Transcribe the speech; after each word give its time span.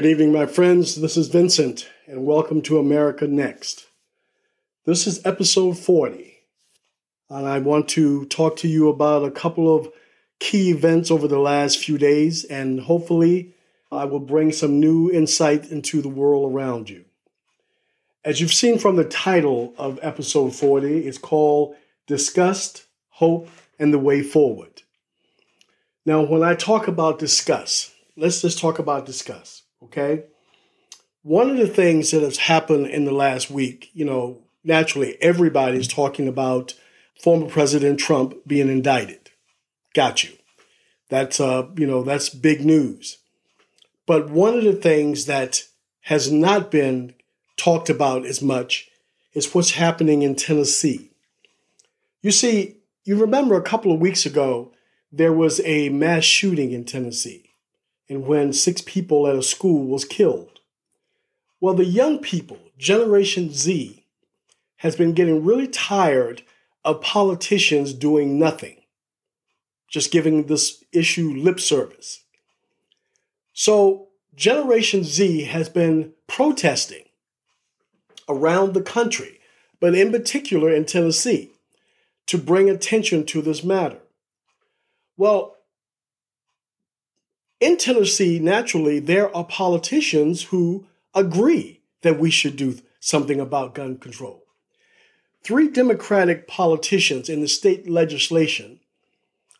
Good 0.00 0.08
evening, 0.08 0.32
my 0.32 0.46
friends. 0.46 0.98
This 0.98 1.18
is 1.18 1.28
Vincent, 1.28 1.86
and 2.06 2.24
welcome 2.24 2.62
to 2.62 2.78
America 2.78 3.26
Next. 3.26 3.86
This 4.86 5.06
is 5.06 5.20
episode 5.26 5.76
40, 5.76 6.38
and 7.28 7.46
I 7.46 7.58
want 7.58 7.86
to 7.90 8.24
talk 8.24 8.56
to 8.56 8.66
you 8.66 8.88
about 8.88 9.26
a 9.26 9.30
couple 9.30 9.76
of 9.76 9.90
key 10.38 10.70
events 10.70 11.10
over 11.10 11.28
the 11.28 11.38
last 11.38 11.76
few 11.76 11.98
days, 11.98 12.44
and 12.44 12.80
hopefully, 12.80 13.54
I 13.92 14.06
will 14.06 14.20
bring 14.20 14.52
some 14.52 14.80
new 14.80 15.10
insight 15.10 15.70
into 15.70 16.00
the 16.00 16.08
world 16.08 16.50
around 16.50 16.88
you. 16.88 17.04
As 18.24 18.40
you've 18.40 18.54
seen 18.54 18.78
from 18.78 18.96
the 18.96 19.04
title 19.04 19.74
of 19.76 19.98
episode 20.00 20.54
40, 20.54 21.06
it's 21.06 21.18
called 21.18 21.76
Disgust, 22.06 22.86
Hope, 23.10 23.50
and 23.78 23.92
the 23.92 23.98
Way 23.98 24.22
Forward. 24.22 24.80
Now, 26.06 26.22
when 26.22 26.42
I 26.42 26.54
talk 26.54 26.88
about 26.88 27.18
discuss, 27.18 27.92
let's 28.16 28.40
just 28.40 28.58
talk 28.58 28.78
about 28.78 29.04
discuss, 29.04 29.64
okay? 29.84 30.24
One 31.22 31.50
of 31.50 31.56
the 31.56 31.68
things 31.68 32.10
that 32.10 32.22
has 32.22 32.38
happened 32.38 32.86
in 32.86 33.04
the 33.04 33.12
last 33.12 33.50
week, 33.50 33.90
you 33.92 34.04
know, 34.04 34.38
naturally 34.64 35.16
everybody's 35.20 35.88
talking 35.88 36.28
about 36.28 36.74
former 37.22 37.48
President 37.48 38.00
Trump 38.00 38.34
being 38.46 38.68
indicted. 38.68 39.30
Got 39.94 40.24
you. 40.24 40.30
That's 41.08 41.40
uh, 41.40 41.66
you 41.76 41.86
know, 41.86 42.02
that's 42.02 42.28
big 42.28 42.64
news. 42.64 43.18
But 44.06 44.30
one 44.30 44.56
of 44.56 44.64
the 44.64 44.72
things 44.72 45.26
that 45.26 45.64
has 46.02 46.32
not 46.32 46.70
been 46.70 47.14
talked 47.56 47.90
about 47.90 48.24
as 48.24 48.40
much 48.40 48.88
is 49.34 49.54
what's 49.54 49.72
happening 49.72 50.22
in 50.22 50.34
Tennessee. 50.34 51.10
You 52.22 52.30
see, 52.30 52.76
you 53.04 53.16
remember 53.16 53.56
a 53.56 53.62
couple 53.62 53.92
of 53.92 54.00
weeks 54.00 54.26
ago, 54.26 54.72
there 55.12 55.32
was 55.32 55.60
a 55.64 55.88
mass 55.88 56.24
shooting 56.24 56.72
in 56.72 56.84
Tennessee, 56.84 57.49
and 58.10 58.26
when 58.26 58.52
six 58.52 58.82
people 58.82 59.28
at 59.28 59.36
a 59.36 59.42
school 59.42 59.86
was 59.86 60.04
killed. 60.04 60.58
Well, 61.60 61.74
the 61.74 61.84
young 61.84 62.18
people, 62.18 62.58
Generation 62.76 63.52
Z, 63.52 64.04
has 64.78 64.96
been 64.96 65.14
getting 65.14 65.44
really 65.44 65.68
tired 65.68 66.42
of 66.84 67.00
politicians 67.00 67.92
doing 67.92 68.38
nothing, 68.38 68.78
just 69.88 70.10
giving 70.10 70.46
this 70.46 70.82
issue 70.92 71.30
lip 71.30 71.60
service. 71.60 72.24
So, 73.52 74.08
Generation 74.34 75.04
Z 75.04 75.44
has 75.44 75.68
been 75.68 76.12
protesting 76.26 77.04
around 78.28 78.74
the 78.74 78.82
country, 78.82 79.38
but 79.78 79.94
in 79.94 80.10
particular 80.10 80.72
in 80.72 80.84
Tennessee, 80.84 81.50
to 82.26 82.38
bring 82.38 82.68
attention 82.68 83.24
to 83.26 83.42
this 83.42 83.62
matter. 83.62 83.98
Well, 85.16 85.56
in 87.60 87.76
Tennessee, 87.76 88.38
naturally, 88.38 88.98
there 88.98 89.34
are 89.36 89.44
politicians 89.44 90.44
who 90.44 90.86
agree 91.14 91.82
that 92.02 92.18
we 92.18 92.30
should 92.30 92.56
do 92.56 92.78
something 92.98 93.38
about 93.38 93.74
gun 93.74 93.98
control. 93.98 94.44
Three 95.42 95.68
Democratic 95.68 96.48
politicians 96.48 97.28
in 97.28 97.40
the 97.40 97.48
state 97.48 97.88
legislation 97.88 98.80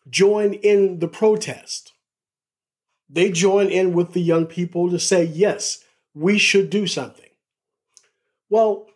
join 0.09 0.55
in 0.55 0.98
the 0.98 1.09
protest. 1.09 1.93
They 3.09 3.31
join 3.31 3.69
in 3.69 3.93
with 3.93 4.12
the 4.12 4.21
young 4.21 4.47
people 4.47 4.91
to 4.91 4.98
say, 4.98 5.25
yes, 5.25 5.84
we 6.15 6.39
should 6.39 6.71
do 6.71 6.87
something. 6.87 7.31
Well, 8.49 8.87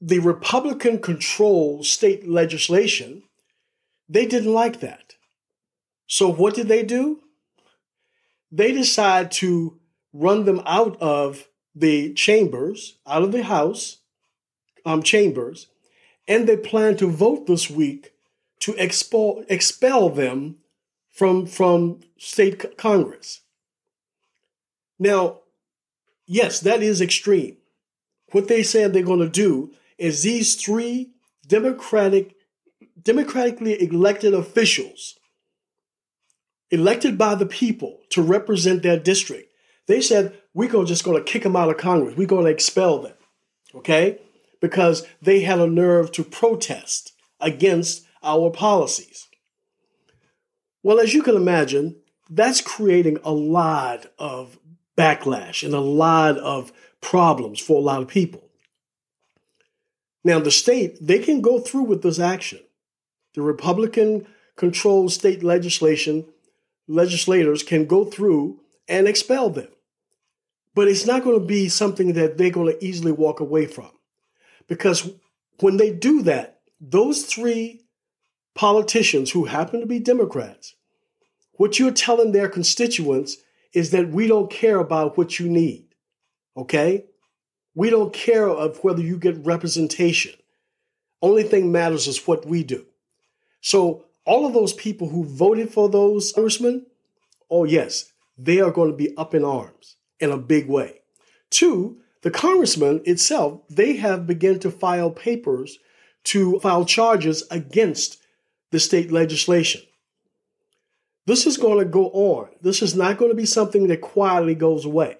the 0.00 0.18
Republican 0.18 0.98
controlled 0.98 1.86
state 1.86 2.28
legislation, 2.28 3.22
they 4.08 4.26
didn't 4.26 4.52
like 4.52 4.80
that. 4.80 5.14
So 6.06 6.30
what 6.30 6.54
did 6.54 6.68
they 6.68 6.82
do? 6.82 7.20
They 8.54 8.70
decide 8.70 9.32
to 9.32 9.80
run 10.12 10.44
them 10.44 10.62
out 10.64 10.96
of 11.00 11.48
the 11.74 12.14
chambers, 12.14 12.98
out 13.04 13.24
of 13.24 13.32
the 13.32 13.42
House 13.42 13.98
um, 14.86 15.02
chambers, 15.02 15.66
and 16.28 16.48
they 16.48 16.56
plan 16.56 16.96
to 16.98 17.10
vote 17.10 17.48
this 17.48 17.68
week 17.68 18.12
to 18.60 18.72
expel, 18.76 19.44
expel 19.48 20.08
them 20.08 20.58
from, 21.10 21.46
from 21.46 21.98
state 22.16 22.78
Congress. 22.78 23.40
Now, 25.00 25.40
yes, 26.24 26.60
that 26.60 26.80
is 26.80 27.00
extreme. 27.00 27.56
What 28.30 28.46
they 28.46 28.62
said 28.62 28.92
they're 28.92 29.02
going 29.02 29.18
to 29.18 29.28
do 29.28 29.72
is 29.98 30.22
these 30.22 30.54
three 30.54 31.10
Democratic, 31.48 32.36
democratically 33.02 33.82
elected 33.82 34.32
officials 34.32 35.18
elected 36.74 37.16
by 37.16 37.34
the 37.34 37.46
people 37.46 38.00
to 38.10 38.22
represent 38.22 38.82
their 38.82 38.98
district, 38.98 39.52
they 39.86 40.00
said, 40.00 40.36
we're 40.52 40.68
gonna 40.68 40.86
just 40.86 41.04
going 41.04 41.22
to 41.22 41.30
kick 41.30 41.42
them 41.42 41.56
out 41.56 41.70
of 41.70 41.76
Congress. 41.76 42.16
We're 42.16 42.26
going 42.26 42.44
to 42.44 42.50
expel 42.50 42.98
them. 42.98 43.14
Okay? 43.74 44.20
Because 44.60 45.06
they 45.20 45.40
had 45.40 45.58
a 45.58 45.66
nerve 45.66 46.12
to 46.12 46.24
protest 46.24 47.12
against 47.40 48.06
our 48.22 48.50
policies. 48.50 49.28
Well, 50.82 51.00
as 51.00 51.14
you 51.14 51.22
can 51.22 51.34
imagine, 51.34 51.96
that's 52.30 52.60
creating 52.60 53.18
a 53.24 53.32
lot 53.32 54.06
of 54.18 54.58
backlash 54.96 55.62
and 55.62 55.74
a 55.74 55.80
lot 55.80 56.38
of 56.38 56.72
problems 57.00 57.60
for 57.60 57.78
a 57.78 57.84
lot 57.84 58.02
of 58.02 58.08
people. 58.08 58.48
Now, 60.22 60.38
the 60.40 60.50
state, 60.50 60.96
they 61.00 61.18
can 61.18 61.42
go 61.42 61.58
through 61.58 61.82
with 61.82 62.02
this 62.02 62.18
action. 62.18 62.60
The 63.34 63.42
Republican 63.42 64.26
controlled 64.56 65.12
state 65.12 65.42
legislation 65.42 66.24
legislators 66.86 67.62
can 67.62 67.86
go 67.86 68.04
through 68.04 68.60
and 68.88 69.08
expel 69.08 69.50
them. 69.50 69.68
But 70.74 70.88
it's 70.88 71.06
not 71.06 71.22
going 71.22 71.38
to 71.38 71.46
be 71.46 71.68
something 71.68 72.14
that 72.14 72.36
they're 72.36 72.50
going 72.50 72.72
to 72.72 72.84
easily 72.84 73.12
walk 73.12 73.40
away 73.40 73.66
from. 73.66 73.90
Because 74.68 75.10
when 75.60 75.76
they 75.76 75.92
do 75.92 76.22
that, 76.22 76.60
those 76.80 77.24
three 77.24 77.82
politicians 78.54 79.30
who 79.30 79.44
happen 79.44 79.80
to 79.80 79.86
be 79.86 79.98
Democrats, 79.98 80.74
what 81.52 81.78
you're 81.78 81.92
telling 81.92 82.32
their 82.32 82.48
constituents 82.48 83.36
is 83.72 83.90
that 83.90 84.10
we 84.10 84.26
don't 84.26 84.50
care 84.50 84.78
about 84.78 85.16
what 85.16 85.38
you 85.38 85.48
need. 85.48 85.86
Okay? 86.56 87.04
We 87.74 87.90
don't 87.90 88.12
care 88.12 88.48
of 88.48 88.82
whether 88.82 89.02
you 89.02 89.18
get 89.18 89.44
representation. 89.44 90.32
Only 91.22 91.42
thing 91.42 91.72
matters 91.72 92.06
is 92.06 92.26
what 92.26 92.46
we 92.46 92.62
do. 92.64 92.86
So 93.60 94.04
all 94.24 94.46
of 94.46 94.54
those 94.54 94.72
people 94.72 95.08
who 95.08 95.24
voted 95.24 95.70
for 95.70 95.88
those 95.88 96.32
congressmen, 96.32 96.86
oh, 97.50 97.64
yes, 97.64 98.12
they 98.38 98.60
are 98.60 98.70
going 98.70 98.90
to 98.90 98.96
be 98.96 99.16
up 99.16 99.34
in 99.34 99.44
arms 99.44 99.96
in 100.18 100.30
a 100.30 100.38
big 100.38 100.68
way. 100.68 101.00
Two, 101.50 101.98
the 102.22 102.30
congressman 102.30 103.02
itself, 103.04 103.60
they 103.68 103.96
have 103.96 104.26
begun 104.26 104.58
to 104.60 104.70
file 104.70 105.10
papers 105.10 105.78
to 106.24 106.58
file 106.60 106.84
charges 106.84 107.44
against 107.50 108.18
the 108.70 108.80
state 108.80 109.12
legislation. 109.12 109.82
This 111.26 111.46
is 111.46 111.56
going 111.56 111.78
to 111.78 111.84
go 111.84 112.06
on. 112.06 112.48
This 112.60 112.82
is 112.82 112.94
not 112.94 113.18
going 113.18 113.30
to 113.30 113.36
be 113.36 113.46
something 113.46 113.88
that 113.88 114.00
quietly 114.00 114.54
goes 114.54 114.84
away. 114.84 115.18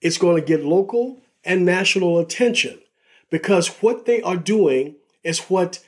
It's 0.00 0.18
going 0.18 0.36
to 0.36 0.46
get 0.46 0.64
local 0.64 1.20
and 1.44 1.64
national 1.64 2.18
attention 2.18 2.80
because 3.30 3.68
what 3.82 4.04
they 4.04 4.22
are 4.22 4.36
doing 4.36 4.96
is 5.22 5.40
what 5.40 5.80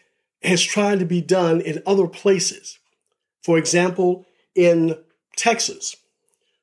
has 0.42 0.62
tried 0.62 1.00
to 1.00 1.04
be 1.04 1.20
done 1.20 1.60
in 1.60 1.82
other 1.86 2.06
places. 2.06 2.78
For 3.42 3.58
example, 3.58 4.26
in 4.54 4.98
Texas, 5.36 5.96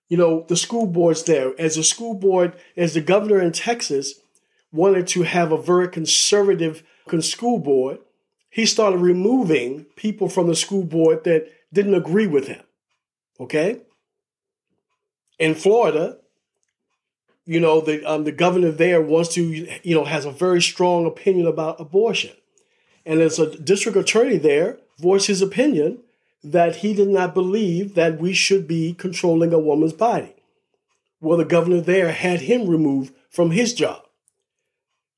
you 0.08 0.18
know, 0.18 0.46
the 0.48 0.56
school 0.56 0.86
boards 0.86 1.24
there, 1.24 1.54
as 1.60 1.78
a 1.78 1.84
school 1.84 2.14
board, 2.14 2.54
as 2.78 2.94
the 2.94 3.02
governor 3.02 3.40
in 3.40 3.52
Texas 3.52 4.16
wanted 4.72 5.08
to 5.08 5.24
have 5.24 5.52
a 5.52 5.62
very 5.62 5.88
conservative 5.88 6.84
school 7.22 7.60
board, 7.60 8.00
he 8.50 8.66
started 8.66 8.98
removing 8.98 9.86
people 9.96 10.30
from 10.30 10.48
the 10.48 10.56
school 10.56 10.84
board 10.84 11.24
that 11.24 11.50
didn't 11.74 11.96
agree 11.96 12.28
with 12.28 12.48
him. 12.48 12.64
Okay? 13.40 13.82
In 15.40 15.56
Florida, 15.56 16.18
you 17.46 17.60
know, 17.60 17.82
the 17.82 18.04
um, 18.06 18.24
the 18.24 18.32
governor 18.32 18.72
there 18.72 19.02
wants 19.02 19.34
to, 19.36 19.44
you 19.84 19.96
know, 19.96 20.06
has 20.06 20.26
a 20.26 20.32
very 20.32 20.62
strong 20.62 21.06
opinion 21.06 21.48
about 21.48 21.80
abortion. 21.80 22.32
And 23.06 23.22
as 23.22 23.38
a 23.40 23.56
district 23.58 23.98
attorney 23.98 24.38
there, 24.38 24.80
voiced 24.98 25.28
his 25.28 25.42
opinion 25.42 26.00
that 26.44 26.78
he 26.78 26.94
did 26.94 27.10
not 27.10 27.34
believe 27.34 27.96
that 27.96 28.20
we 28.20 28.34
should 28.34 28.68
be 28.68 28.94
controlling 28.94 29.54
a 29.54 29.60
woman's 29.60 29.94
body. 29.94 30.36
Well, 31.20 31.38
the 31.38 31.46
governor 31.46 31.82
there 31.82 32.12
had 32.12 32.42
him 32.42 32.68
removed 32.68 33.14
from 33.30 33.52
his 33.52 33.74
job. 33.74 34.04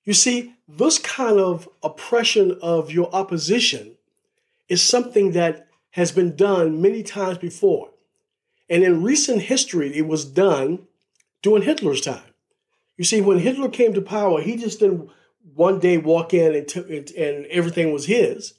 You 0.05 0.13
see, 0.13 0.53
this 0.67 0.99
kind 0.99 1.39
of 1.39 1.67
oppression 1.83 2.57
of 2.61 2.91
your 2.91 3.13
opposition 3.13 3.97
is 4.69 4.81
something 4.81 5.31
that 5.31 5.67
has 5.91 6.11
been 6.11 6.35
done 6.35 6.81
many 6.81 7.03
times 7.03 7.37
before. 7.37 7.89
And 8.69 8.83
in 8.83 9.03
recent 9.03 9.43
history, 9.43 9.95
it 9.97 10.07
was 10.07 10.25
done 10.25 10.87
during 11.41 11.63
Hitler's 11.63 12.01
time. 12.01 12.33
You 12.97 13.03
see, 13.03 13.21
when 13.21 13.39
Hitler 13.39 13.69
came 13.69 13.93
to 13.93 14.01
power, 14.01 14.41
he 14.41 14.55
just 14.57 14.79
didn't 14.79 15.09
one 15.55 15.79
day 15.79 15.97
walk 15.97 16.33
in 16.33 16.55
and, 16.55 16.67
t- 16.67 17.13
and 17.17 17.45
everything 17.47 17.91
was 17.91 18.05
his. 18.07 18.53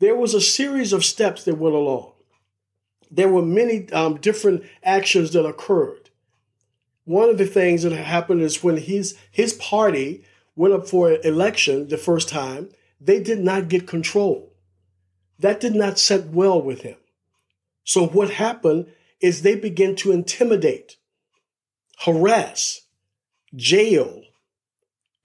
There 0.00 0.16
was 0.16 0.34
a 0.34 0.40
series 0.40 0.92
of 0.92 1.04
steps 1.04 1.44
that 1.44 1.58
went 1.58 1.74
along. 1.74 2.12
There 3.10 3.28
were 3.28 3.42
many 3.42 3.90
um, 3.92 4.16
different 4.18 4.64
actions 4.82 5.32
that 5.32 5.46
occurred. 5.46 6.10
one 7.04 7.30
of 7.30 7.38
the 7.38 7.46
things 7.46 7.82
that 7.82 7.92
happened 7.92 8.42
is 8.42 8.62
when 8.62 8.76
his 8.76 9.16
his 9.30 9.54
party 9.54 10.24
went 10.56 10.74
up 10.74 10.86
for 10.86 11.12
election 11.24 11.88
the 11.88 11.96
first 11.96 12.28
time, 12.28 12.68
they 13.00 13.20
did 13.22 13.38
not 13.40 13.68
get 13.68 13.86
control. 13.86 14.52
That 15.38 15.60
did 15.60 15.74
not 15.74 15.98
set 15.98 16.26
well 16.28 16.60
with 16.60 16.82
him. 16.82 16.96
So 17.84 18.06
what 18.06 18.30
happened 18.30 18.86
is 19.20 19.42
they 19.42 19.54
began 19.56 19.96
to 19.96 20.12
intimidate, 20.12 20.96
harass, 22.00 22.82
jail, 23.56 24.22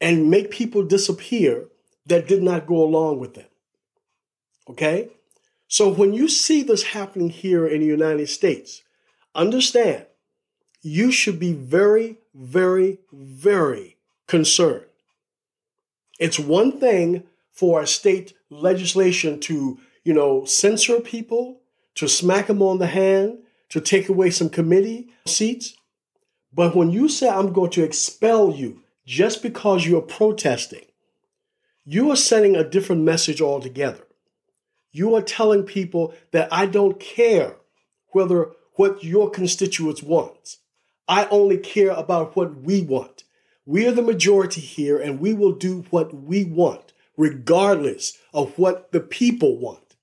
and 0.03 0.29
make 0.29 0.51
people 0.51 0.83
disappear 0.83 1.69
that 2.05 2.27
did 2.27 2.43
not 2.43 2.67
go 2.67 2.83
along 2.83 3.19
with 3.19 3.35
them. 3.35 3.47
Okay? 4.69 5.07
So 5.69 5.89
when 5.89 6.13
you 6.13 6.27
see 6.27 6.61
this 6.61 6.83
happening 6.83 7.29
here 7.29 7.65
in 7.65 7.79
the 7.79 7.87
United 7.87 8.27
States, 8.27 8.83
understand 9.33 10.05
you 10.81 11.09
should 11.09 11.39
be 11.39 11.53
very, 11.53 12.17
very, 12.35 12.99
very 13.13 13.95
concerned. 14.27 14.85
It's 16.19 16.37
one 16.37 16.81
thing 16.81 17.23
for 17.53 17.81
a 17.81 17.87
state 17.87 18.33
legislation 18.49 19.39
to, 19.39 19.79
you 20.03 20.13
know, 20.13 20.43
censor 20.43 20.99
people, 20.99 21.61
to 21.95 22.09
smack 22.09 22.47
them 22.47 22.61
on 22.61 22.79
the 22.79 22.87
hand, 22.87 23.37
to 23.69 23.79
take 23.79 24.09
away 24.09 24.31
some 24.31 24.49
committee 24.49 25.07
seats. 25.25 25.75
But 26.51 26.75
when 26.75 26.91
you 26.91 27.07
say, 27.07 27.29
I'm 27.29 27.53
going 27.53 27.71
to 27.71 27.83
expel 27.83 28.53
you 28.53 28.82
just 29.05 29.41
because 29.41 29.85
you're 29.85 30.01
protesting, 30.01 30.85
you 31.85 32.11
are 32.11 32.15
sending 32.15 32.55
a 32.55 32.67
different 32.67 33.03
message 33.03 33.41
altogether. 33.41 34.03
You 34.91 35.15
are 35.15 35.21
telling 35.21 35.63
people 35.63 36.13
that 36.31 36.47
I 36.51 36.65
don't 36.65 36.99
care 36.99 37.57
whether 38.11 38.51
what 38.75 39.03
your 39.03 39.29
constituents 39.29 40.01
want. 40.01 40.57
I 41.07 41.25
only 41.25 41.57
care 41.57 41.91
about 41.91 42.35
what 42.35 42.61
we 42.61 42.81
want. 42.81 43.23
We 43.65 43.87
are 43.87 43.91
the 43.91 44.01
majority 44.01 44.61
here 44.61 44.97
and 44.97 45.19
we 45.19 45.33
will 45.33 45.51
do 45.51 45.85
what 45.89 46.13
we 46.13 46.45
want, 46.45 46.93
regardless 47.17 48.17
of 48.33 48.57
what 48.57 48.91
the 48.91 48.99
people 48.99 49.57
want. 49.57 49.95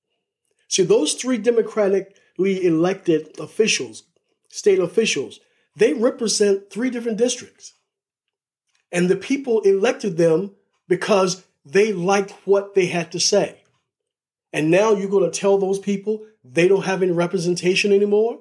See, 0.69 0.83
those 0.83 1.15
three 1.15 1.39
democratically 1.39 2.65
elected 2.65 3.39
officials, 3.41 4.05
state 4.49 4.79
officials, 4.79 5.41
they 5.77 5.95
represent 5.95 6.71
three 6.71 6.91
different 6.91 7.19
districts. 7.19 7.75
And 8.93 9.09
the 9.09 9.17
people 9.17 9.61
elected 9.61 10.17
them 10.17 10.53
because 10.89 11.45
they 11.65 11.93
liked 11.93 12.33
what 12.45 12.75
they 12.75 12.87
had 12.87 13.13
to 13.13 13.21
say. 13.21 13.63
And 14.53 14.71
now 14.71 14.93
you're 14.95 15.11
going 15.11 15.31
to 15.31 15.39
tell 15.39 15.59
those 15.59 15.79
people 15.79 16.25
they 16.45 16.67
don't 16.67 16.85
have 16.85 17.03
any 17.03 17.13
representation 17.13 17.93
anymore 17.93 18.41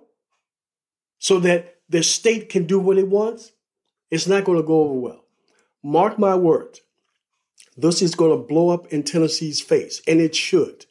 so 1.20 1.40
that 1.40 1.76
the 1.90 2.02
state 2.02 2.50
can 2.50 2.66
do 2.66 2.80
what 2.80 2.98
it 2.98 3.08
wants? 3.08 3.52
It's 4.10 4.28
not 4.28 4.44
going 4.44 4.58
to 4.58 4.66
go 4.66 4.82
over 4.82 4.94
well. 4.94 5.26
Mark 5.84 6.18
my 6.18 6.36
words. 6.36 6.82
This 7.78 8.02
is 8.02 8.16
going 8.16 8.32
to 8.32 8.48
blow 8.48 8.70
up 8.70 8.88
in 8.88 9.04
Tennessee's 9.04 9.62
face, 9.62 10.02
and 10.08 10.20
it 10.20 10.36
should. 10.36 10.86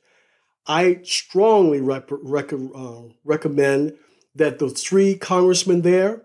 I 0.67 1.01
strongly 1.03 1.81
rep- 1.81 2.11
rec- 2.11 2.53
uh, 2.53 3.03
recommend 3.25 3.97
that 4.35 4.59
the 4.59 4.71
three 4.71 5.17
congressmen 5.17 5.83
there 5.83 6.23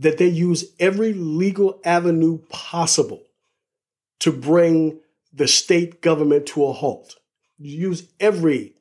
that 0.00 0.16
they 0.16 0.26
use 0.26 0.64
every 0.80 1.12
legal 1.12 1.78
avenue 1.84 2.38
possible 2.48 3.22
to 4.18 4.32
bring 4.32 4.98
the 5.32 5.46
state 5.46 6.00
government 6.00 6.46
to 6.46 6.64
a 6.64 6.72
halt. 6.72 7.16
Use 7.58 8.08
every 8.18 8.74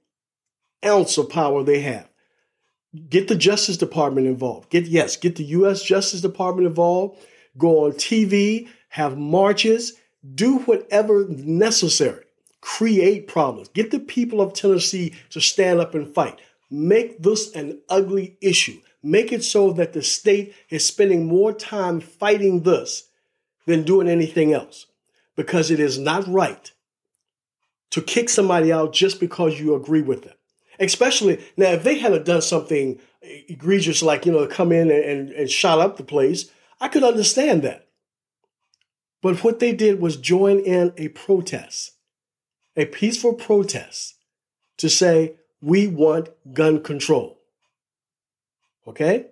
ounce 0.83 1.17
of 1.17 1.29
power 1.29 1.61
they 1.61 1.81
have. 1.81 2.09
Get 3.09 3.27
the 3.27 3.35
Justice 3.35 3.75
Department 3.75 4.27
involved. 4.27 4.69
Get 4.69 4.85
yes, 4.85 5.17
get 5.17 5.35
the 5.35 5.43
US 5.43 5.83
Justice 5.83 6.21
Department 6.21 6.67
involved. 6.67 7.19
Go 7.57 7.85
on 7.85 7.91
TV, 7.91 8.69
have 8.87 9.17
marches, 9.17 9.93
do 10.35 10.59
whatever 10.59 11.25
necessary. 11.27 12.23
Create 12.61 13.27
problems. 13.27 13.67
Get 13.69 13.91
the 13.91 13.99
people 13.99 14.41
of 14.41 14.53
Tennessee 14.53 15.13
to 15.31 15.41
stand 15.41 15.81
up 15.81 15.93
and 15.93 16.13
fight. 16.13 16.39
Make 16.71 17.21
this 17.21 17.53
an 17.55 17.81
ugly 17.89 18.37
issue. 18.41 18.79
Make 19.01 19.31
it 19.31 19.43
so 19.43 19.71
that 19.73 19.93
the 19.93 20.03
state 20.03 20.53
is 20.69 20.85
spending 20.85 21.25
more 21.25 21.53
time 21.53 22.01
fighting 22.01 22.63
this 22.63 23.09
than 23.65 23.83
doing 23.83 24.09
anything 24.09 24.53
else 24.53 24.87
because 25.35 25.71
it 25.71 25.79
is 25.79 25.97
not 25.97 26.27
right 26.27 26.71
to 27.91 28.01
kick 28.01 28.29
somebody 28.29 28.71
out 28.71 28.93
just 28.93 29.19
because 29.19 29.59
you 29.59 29.73
agree 29.73 30.01
with 30.01 30.23
them. 30.23 30.33
Especially 30.79 31.41
now, 31.57 31.71
if 31.71 31.83
they 31.83 31.97
had 31.97 32.23
done 32.23 32.41
something 32.41 32.99
egregious 33.21 34.01
like, 34.01 34.25
you 34.25 34.31
know, 34.31 34.47
come 34.47 34.71
in 34.71 34.91
and, 34.91 35.29
and, 35.31 35.49
shot 35.49 35.79
up 35.79 35.97
the 35.97 36.03
place, 36.03 36.49
I 36.79 36.87
could 36.87 37.03
understand 37.03 37.63
that. 37.63 37.87
But 39.21 39.43
what 39.43 39.59
they 39.59 39.73
did 39.73 39.99
was 39.99 40.15
join 40.15 40.59
in 40.59 40.93
a 40.97 41.09
protest, 41.09 41.91
a 42.77 42.85
peaceful 42.85 43.33
protest 43.33 44.15
to 44.77 44.89
say, 44.89 45.35
we 45.61 45.87
want 45.87 46.29
gun 46.53 46.81
control. 46.81 47.38
Okay? 48.89 49.27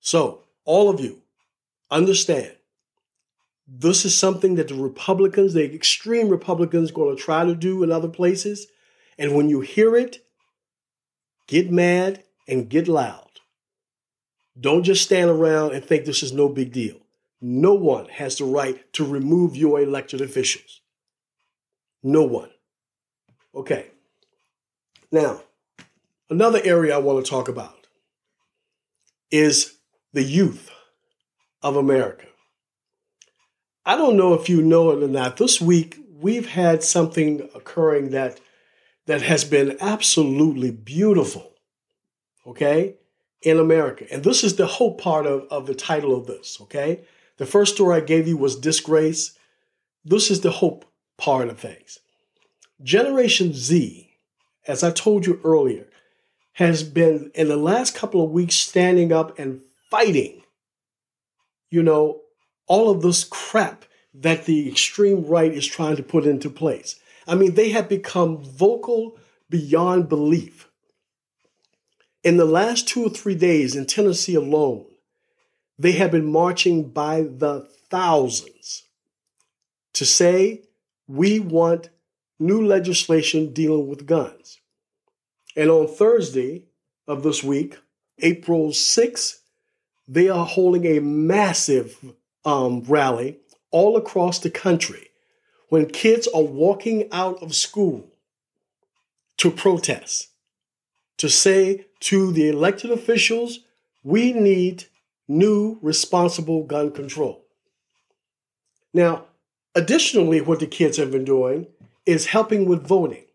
So, 0.00 0.42
all 0.64 0.90
of 0.90 1.00
you, 1.00 1.22
understand 1.90 2.52
this 3.68 4.04
is 4.04 4.14
something 4.14 4.56
that 4.56 4.68
the 4.68 4.74
Republicans, 4.74 5.54
the 5.54 5.74
extreme 5.74 6.28
Republicans, 6.28 6.90
going 6.90 7.16
to 7.16 7.22
try 7.22 7.44
to 7.44 7.54
do 7.54 7.82
in 7.82 7.90
other 7.90 8.08
places. 8.08 8.66
And 9.18 9.34
when 9.34 9.48
you 9.48 9.60
hear 9.60 9.96
it, 9.96 10.18
get 11.48 11.70
mad 11.70 12.22
and 12.46 12.68
get 12.68 12.86
loud. 12.86 13.22
Don't 14.58 14.84
just 14.84 15.02
stand 15.02 15.30
around 15.30 15.72
and 15.72 15.84
think 15.84 16.04
this 16.04 16.22
is 16.22 16.32
no 16.32 16.48
big 16.48 16.72
deal. 16.72 16.96
No 17.40 17.74
one 17.74 18.06
has 18.06 18.36
the 18.36 18.44
right 18.44 18.92
to 18.94 19.04
remove 19.04 19.56
your 19.56 19.80
elected 19.80 20.20
officials. 20.20 20.80
No 22.02 22.22
one. 22.22 22.50
Okay. 23.54 23.86
Now, 25.10 25.42
another 26.30 26.60
area 26.64 26.94
I 26.94 26.98
want 26.98 27.24
to 27.24 27.30
talk 27.30 27.48
about 27.48 27.85
is 29.30 29.76
the 30.12 30.22
youth 30.22 30.70
of 31.62 31.76
America. 31.76 32.26
I 33.84 33.96
don't 33.96 34.16
know 34.16 34.34
if 34.34 34.48
you 34.48 34.62
know 34.62 34.90
it 34.90 35.02
or 35.02 35.08
not. 35.08 35.36
This 35.36 35.60
week, 35.60 35.98
we've 36.12 36.48
had 36.48 36.82
something 36.82 37.48
occurring 37.54 38.10
that 38.10 38.40
that 39.06 39.22
has 39.22 39.44
been 39.44 39.76
absolutely 39.80 40.72
beautiful, 40.72 41.52
okay, 42.46 42.96
in 43.42 43.58
America. 43.58 44.04
And 44.10 44.24
this 44.24 44.42
is 44.42 44.56
the 44.56 44.66
hope 44.66 45.00
part 45.00 45.26
of, 45.26 45.46
of 45.50 45.66
the 45.66 45.74
title 45.74 46.16
of 46.16 46.26
this, 46.26 46.58
okay? 46.62 47.02
The 47.36 47.46
first 47.46 47.74
story 47.74 47.96
I 47.96 48.00
gave 48.00 48.26
you 48.26 48.36
was 48.36 48.56
disgrace. 48.56 49.38
This 50.04 50.30
is 50.30 50.40
the 50.40 50.50
hope 50.50 50.84
part 51.18 51.48
of 51.48 51.60
things. 51.60 52.00
Generation 52.82 53.52
Z, 53.52 54.10
as 54.66 54.82
I 54.82 54.90
told 54.90 55.24
you 55.26 55.40
earlier, 55.44 55.86
has 56.56 56.82
been 56.82 57.30
in 57.34 57.48
the 57.48 57.56
last 57.56 57.94
couple 57.94 58.24
of 58.24 58.30
weeks 58.30 58.54
standing 58.54 59.12
up 59.12 59.38
and 59.38 59.60
fighting, 59.90 60.40
you 61.68 61.82
know, 61.82 62.22
all 62.66 62.90
of 62.90 63.02
this 63.02 63.24
crap 63.24 63.84
that 64.14 64.46
the 64.46 64.66
extreme 64.66 65.26
right 65.26 65.52
is 65.52 65.66
trying 65.66 65.96
to 65.96 66.02
put 66.02 66.24
into 66.24 66.48
place. 66.48 66.98
I 67.28 67.34
mean, 67.34 67.54
they 67.54 67.68
have 67.70 67.90
become 67.90 68.42
vocal 68.42 69.18
beyond 69.50 70.08
belief. 70.08 70.70
In 72.24 72.38
the 72.38 72.46
last 72.46 72.88
two 72.88 73.04
or 73.04 73.10
three 73.10 73.34
days 73.34 73.76
in 73.76 73.84
Tennessee 73.84 74.34
alone, 74.34 74.86
they 75.78 75.92
have 75.92 76.10
been 76.10 76.32
marching 76.32 76.88
by 76.88 77.20
the 77.20 77.68
thousands 77.90 78.84
to 79.92 80.06
say, 80.06 80.62
we 81.06 81.38
want 81.38 81.90
new 82.38 82.66
legislation 82.66 83.52
dealing 83.52 83.88
with 83.88 84.06
guns. 84.06 84.58
And 85.56 85.70
on 85.70 85.88
Thursday 85.88 86.64
of 87.08 87.22
this 87.22 87.42
week, 87.42 87.78
April 88.20 88.68
6th, 88.68 89.38
they 90.06 90.28
are 90.28 90.46
holding 90.46 90.86
a 90.86 91.00
massive 91.00 92.14
um, 92.44 92.82
rally 92.82 93.38
all 93.70 93.96
across 93.96 94.38
the 94.38 94.50
country 94.50 95.08
when 95.68 95.86
kids 95.86 96.28
are 96.28 96.42
walking 96.42 97.08
out 97.10 97.42
of 97.42 97.54
school 97.54 98.12
to 99.38 99.50
protest, 99.50 100.28
to 101.18 101.28
say 101.28 101.86
to 102.00 102.32
the 102.32 102.48
elected 102.48 102.90
officials, 102.90 103.60
we 104.04 104.32
need 104.32 104.84
new 105.28 105.78
responsible 105.82 106.62
gun 106.62 106.92
control. 106.92 107.44
Now, 108.94 109.24
additionally, 109.74 110.40
what 110.40 110.60
the 110.60 110.66
kids 110.66 110.96
have 110.98 111.10
been 111.10 111.24
doing 111.24 111.66
is 112.06 112.26
helping 112.26 112.66
with 112.66 112.86
voting. 112.86 113.25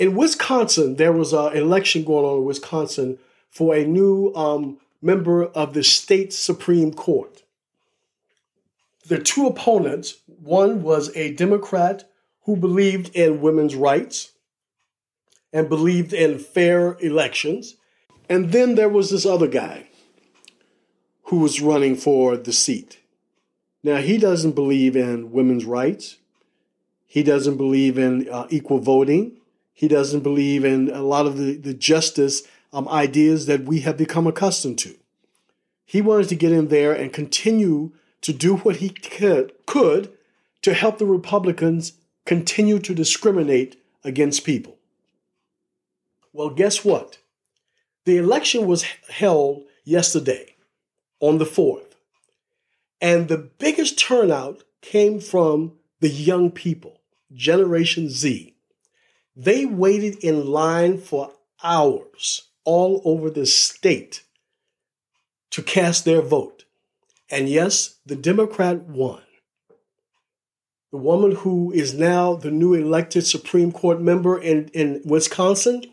In 0.00 0.16
Wisconsin, 0.16 0.96
there 0.96 1.12
was 1.12 1.32
an 1.32 1.56
election 1.56 2.02
going 2.02 2.24
on 2.24 2.38
in 2.38 2.44
Wisconsin 2.44 3.18
for 3.48 3.76
a 3.76 3.84
new 3.84 4.34
um, 4.34 4.78
member 5.00 5.44
of 5.44 5.74
the 5.74 5.84
state 5.84 6.32
Supreme 6.32 6.92
Court 6.92 7.40
the 9.10 9.18
two 9.18 9.46
opponents 9.46 10.18
one 10.26 10.82
was 10.82 11.14
a 11.16 11.32
Democrat 11.32 12.08
who 12.44 12.56
believed 12.56 13.14
in 13.14 13.40
women's 13.40 13.74
rights 13.74 14.32
and 15.52 15.68
believed 15.68 16.12
in 16.12 16.38
fair 16.38 16.96
elections. 17.00 17.74
And 18.28 18.52
then 18.52 18.76
there 18.76 18.88
was 18.88 19.10
this 19.10 19.26
other 19.26 19.48
guy 19.48 19.88
who 21.24 21.38
was 21.38 21.60
running 21.60 21.96
for 21.96 22.36
the 22.36 22.52
seat. 22.52 23.00
Now, 23.82 23.96
he 23.96 24.16
doesn't 24.16 24.52
believe 24.52 24.94
in 24.94 25.32
women's 25.32 25.64
rights. 25.64 26.18
He 27.06 27.24
doesn't 27.24 27.56
believe 27.56 27.98
in 27.98 28.28
uh, 28.30 28.46
equal 28.48 28.78
voting. 28.78 29.38
He 29.80 29.88
doesn't 29.88 30.20
believe 30.20 30.62
in 30.62 30.90
a 30.90 31.00
lot 31.00 31.24
of 31.24 31.38
the, 31.38 31.56
the 31.56 31.72
justice 31.72 32.42
um, 32.70 32.86
ideas 32.88 33.46
that 33.46 33.62
we 33.62 33.80
have 33.80 33.96
become 33.96 34.26
accustomed 34.26 34.78
to. 34.80 34.94
He 35.86 36.02
wanted 36.02 36.28
to 36.28 36.36
get 36.36 36.52
in 36.52 36.68
there 36.68 36.92
and 36.92 37.14
continue 37.14 37.92
to 38.20 38.34
do 38.34 38.56
what 38.56 38.76
he 38.76 38.90
could, 38.90 39.54
could 39.64 40.12
to 40.60 40.74
help 40.74 40.98
the 40.98 41.06
Republicans 41.06 41.94
continue 42.26 42.78
to 42.78 42.94
discriminate 42.94 43.80
against 44.04 44.44
people. 44.44 44.76
Well, 46.34 46.50
guess 46.50 46.84
what? 46.84 47.16
The 48.04 48.18
election 48.18 48.66
was 48.66 48.84
held 49.08 49.62
yesterday 49.84 50.56
on 51.20 51.38
the 51.38 51.46
4th. 51.46 51.94
And 53.00 53.28
the 53.28 53.38
biggest 53.38 53.98
turnout 53.98 54.62
came 54.82 55.20
from 55.20 55.72
the 56.00 56.10
young 56.10 56.50
people, 56.50 57.00
Generation 57.32 58.10
Z. 58.10 58.49
They 59.42 59.64
waited 59.64 60.22
in 60.22 60.48
line 60.48 60.98
for 60.98 61.32
hours 61.64 62.50
all 62.66 63.00
over 63.06 63.30
the 63.30 63.46
state 63.46 64.22
to 65.48 65.62
cast 65.62 66.04
their 66.04 66.20
vote. 66.20 66.66
And 67.30 67.48
yes, 67.48 67.96
the 68.04 68.16
Democrat 68.16 68.82
won. 68.82 69.22
The 70.92 70.98
woman 70.98 71.36
who 71.36 71.72
is 71.72 71.94
now 71.94 72.34
the 72.34 72.50
new 72.50 72.74
elected 72.74 73.26
Supreme 73.26 73.72
Court 73.72 73.98
member 74.02 74.38
in, 74.38 74.68
in 74.74 75.00
Wisconsin 75.06 75.84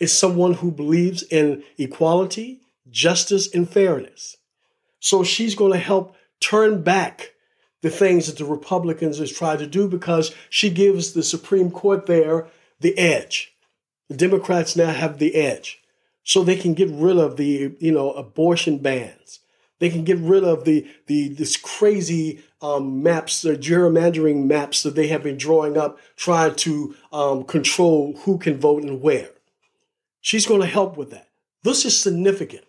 is 0.00 0.18
someone 0.18 0.54
who 0.54 0.70
believes 0.70 1.24
in 1.24 1.64
equality, 1.76 2.62
justice, 2.88 3.54
and 3.54 3.68
fairness. 3.68 4.38
So 4.98 5.22
she's 5.22 5.54
going 5.54 5.72
to 5.72 5.78
help 5.78 6.16
turn 6.40 6.82
back 6.82 7.34
the 7.82 7.90
things 7.90 8.28
that 8.28 8.38
the 8.38 8.46
Republicans 8.46 9.18
has 9.18 9.30
tried 9.30 9.58
to 9.58 9.66
do 9.66 9.88
because 9.88 10.34
she 10.48 10.70
gives 10.70 11.12
the 11.12 11.22
Supreme 11.22 11.70
Court 11.70 12.06
there 12.06 12.48
the 12.80 12.96
edge. 12.98 13.54
The 14.08 14.16
Democrats 14.16 14.76
now 14.76 14.92
have 14.92 15.18
the 15.18 15.34
edge. 15.34 15.80
So 16.24 16.42
they 16.42 16.56
can 16.56 16.74
get 16.74 16.90
rid 16.90 17.16
of 17.16 17.36
the, 17.36 17.74
you 17.78 17.92
know, 17.92 18.12
abortion 18.12 18.78
bans. 18.78 19.40
They 19.78 19.90
can 19.90 20.04
get 20.04 20.18
rid 20.18 20.44
of 20.44 20.64
the, 20.64 20.86
the 21.06 21.28
this 21.28 21.56
crazy 21.56 22.42
um, 22.60 23.02
maps, 23.02 23.42
the 23.42 23.56
gerrymandering 23.56 24.44
maps 24.46 24.82
that 24.82 24.94
they 24.94 25.06
have 25.06 25.22
been 25.22 25.38
drawing 25.38 25.78
up, 25.78 25.98
trying 26.16 26.56
to 26.56 26.94
um, 27.12 27.44
control 27.44 28.14
who 28.24 28.38
can 28.38 28.58
vote 28.58 28.82
and 28.82 29.00
where. 29.00 29.30
She's 30.20 30.46
going 30.46 30.60
to 30.60 30.66
help 30.66 30.96
with 30.96 31.10
that. 31.10 31.28
This 31.62 31.84
is 31.84 31.98
significant. 32.00 32.64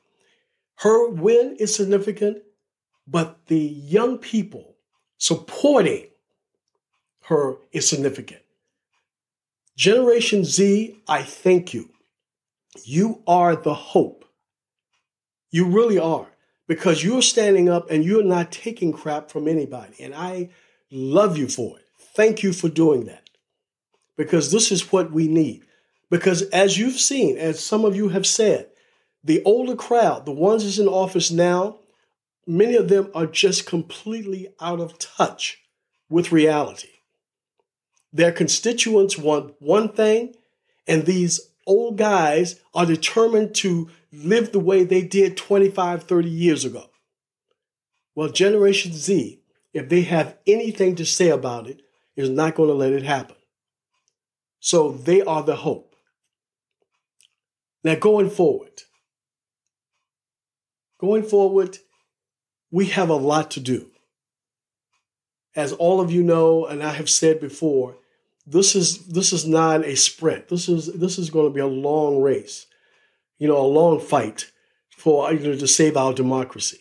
Her 0.75 1.09
win 1.09 1.57
is 1.59 1.75
significant, 1.75 2.43
but 3.07 3.47
the 3.47 3.59
young 3.59 4.17
people 4.17 4.75
supporting 5.17 6.07
her 7.23 7.57
is 7.71 7.89
significant. 7.89 8.41
Generation 9.79 10.43
Z, 10.43 10.97
I 11.07 11.23
thank 11.23 11.73
you. 11.73 11.87
You 12.83 13.23
are 13.25 13.55
the 13.55 13.73
hope. 13.73 14.25
You 15.51 15.67
really 15.67 15.97
are 15.97 16.27
because 16.67 17.01
you're 17.01 17.21
standing 17.21 17.69
up 17.69 17.89
and 17.89 18.03
you're 18.03 18.21
not 18.21 18.51
taking 18.51 18.91
crap 18.91 19.31
from 19.31 19.47
anybody. 19.47 19.95
And 20.01 20.13
I 20.13 20.49
love 20.91 21.37
you 21.37 21.47
for 21.47 21.79
it. 21.79 21.85
Thank 21.97 22.43
you 22.43 22.51
for 22.51 22.67
doing 22.67 23.05
that 23.05 23.29
because 24.17 24.51
this 24.51 24.69
is 24.69 24.91
what 24.91 25.13
we 25.13 25.29
need. 25.29 25.63
Because 26.09 26.41
as 26.49 26.77
you've 26.77 26.99
seen, 26.99 27.37
as 27.37 27.63
some 27.63 27.85
of 27.85 27.95
you 27.95 28.09
have 28.09 28.27
said, 28.27 28.67
the 29.23 29.41
older 29.45 29.77
crowd, 29.77 30.25
the 30.25 30.33
ones 30.33 30.65
that's 30.65 30.77
in 30.77 30.89
office 30.89 31.31
now, 31.31 31.79
many 32.45 32.75
of 32.75 32.89
them 32.89 33.09
are 33.15 33.27
just 33.27 33.65
completely 33.65 34.49
out 34.59 34.81
of 34.81 34.99
touch 34.99 35.59
with 36.09 36.33
reality. 36.33 36.98
Their 38.11 38.31
constituents 38.31 39.17
want 39.17 39.55
one 39.59 39.89
thing, 39.89 40.35
and 40.87 41.05
these 41.05 41.39
old 41.67 41.97
guys 41.97 42.59
are 42.73 42.85
determined 42.85 43.53
to 43.55 43.89
live 44.11 44.51
the 44.51 44.59
way 44.59 44.83
they 44.83 45.03
did 45.03 45.37
25, 45.37 46.03
30 46.03 46.29
years 46.29 46.65
ago. 46.65 46.89
Well, 48.15 48.29
Generation 48.29 48.93
Z, 48.93 49.41
if 49.73 49.87
they 49.87 50.01
have 50.01 50.37
anything 50.47 50.95
to 50.95 51.05
say 51.05 51.29
about 51.29 51.67
it, 51.67 51.81
is 52.15 52.29
not 52.29 52.55
going 52.55 52.69
to 52.69 52.75
let 52.75 52.91
it 52.91 53.03
happen. 53.03 53.35
So 54.59 54.91
they 54.91 55.21
are 55.21 55.43
the 55.43 55.55
hope. 55.55 55.95
Now, 57.83 57.95
going 57.95 58.29
forward, 58.29 58.81
going 60.99 61.23
forward, 61.23 61.77
we 62.71 62.87
have 62.87 63.09
a 63.09 63.15
lot 63.15 63.51
to 63.51 63.59
do. 63.59 63.88
As 65.55 65.73
all 65.73 65.99
of 65.99 66.11
you 66.11 66.23
know, 66.23 66.65
and 66.65 66.83
I 66.83 66.93
have 66.93 67.09
said 67.09 67.39
before, 67.39 67.97
this 68.45 68.75
is 68.75 69.07
this 69.07 69.31
is 69.31 69.47
not 69.47 69.85
a 69.85 69.95
sprint. 69.95 70.47
This 70.47 70.67
is 70.67 70.87
this 70.93 71.17
is 71.17 71.29
going 71.29 71.47
to 71.47 71.53
be 71.53 71.59
a 71.59 71.67
long 71.67 72.21
race, 72.21 72.67
you 73.37 73.47
know, 73.47 73.57
a 73.57 73.65
long 73.65 73.99
fight 73.99 74.51
for 74.89 75.31
you 75.31 75.39
know, 75.39 75.55
to 75.55 75.67
save 75.67 75.95
our 75.95 76.13
democracy. 76.13 76.79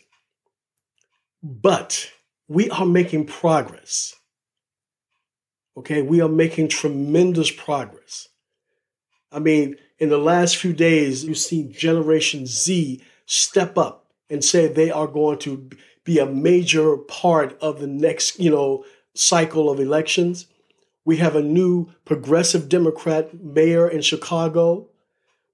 But 1.42 2.10
we 2.48 2.70
are 2.70 2.87
making 2.87 3.26
progress. 3.26 4.14
Okay, 5.76 6.02
we 6.02 6.20
are 6.20 6.28
making 6.28 6.68
tremendous 6.68 7.50
progress. 7.50 8.28
I 9.30 9.38
mean, 9.38 9.76
in 9.98 10.08
the 10.08 10.18
last 10.18 10.56
few 10.56 10.72
days, 10.72 11.25
you've 11.25 11.38
seen 11.38 11.72
Generation 11.72 12.46
Z 12.46 13.02
step 13.26 13.76
up 13.78 14.06
and 14.30 14.42
say 14.42 14.66
they 14.66 14.90
are 14.90 15.06
going 15.06 15.38
to 15.40 15.68
be 16.09 16.19
a 16.19 16.25
major 16.25 16.97
part 16.97 17.55
of 17.61 17.81
the 17.81 17.87
next, 17.87 18.41
you 18.41 18.50
know, 18.50 18.83
cycle 19.15 19.69
of 19.69 19.79
elections. 19.79 20.47
We 21.05 21.19
have 21.19 21.37
a 21.37 21.43
new 21.43 21.91
progressive 22.07 22.71
Democrat 22.71 23.38
mayor 23.38 23.87
in 23.87 24.00
Chicago. 24.00 24.88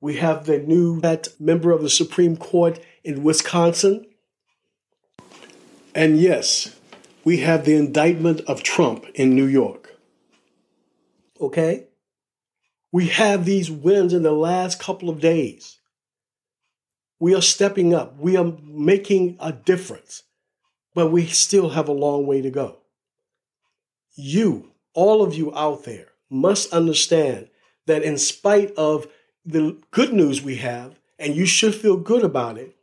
We 0.01 0.15
have 0.19 0.47
the 0.47 0.59
new 0.59 1.03
member 1.41 1.73
of 1.73 1.83
the 1.83 1.91
Supreme 1.91 2.37
Court 2.37 2.79
in 3.03 3.25
Wisconsin. 3.25 4.07
And 5.93 6.21
yes, 6.21 6.79
we 7.25 7.39
have 7.39 7.65
the 7.65 7.75
indictment 7.75 8.41
of 8.43 8.63
Trump 8.63 9.07
in 9.17 9.35
New 9.35 9.47
York. 9.47 9.97
Okay? 11.41 11.89
We 12.93 13.09
have 13.09 13.45
these 13.45 13.73
wins 13.73 14.13
in 14.13 14.23
the 14.23 14.31
last 14.31 14.79
couple 14.79 15.11
of 15.11 15.21
days. 15.21 15.81
We 17.19 17.35
are 17.35 17.43
stepping 17.43 17.93
up. 17.93 18.17
We 18.21 18.37
are 18.37 18.53
making 18.63 19.37
a 19.41 19.51
difference, 19.53 20.23
but 20.95 21.11
we 21.11 21.27
still 21.27 21.71
have 21.71 21.89
a 21.89 21.93
long 21.93 22.27
way 22.27 22.41
to 22.41 22.51
go. 22.51 22.79
You, 24.15 24.71
all 24.93 25.23
of 25.23 25.35
you 25.35 25.55
out 25.55 25.85
there, 25.85 26.09
must 26.31 26.73
understand 26.73 27.49
that 27.87 28.03
in 28.03 28.19
spite 28.19 28.73
of 28.77 29.07
the 29.45 29.77
good 29.91 30.13
news 30.13 30.43
we 30.43 30.57
have, 30.57 30.99
and 31.19 31.35
you 31.35 31.47
should 31.47 31.75
feel 31.75 31.97
good 31.97 32.23
about 32.23 32.59
it, 32.59 32.77